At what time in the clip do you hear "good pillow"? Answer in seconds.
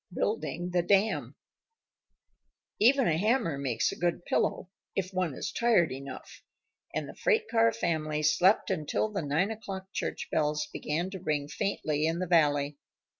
3.95-4.71